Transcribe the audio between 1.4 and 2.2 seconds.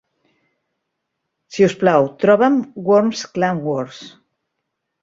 Si us plau,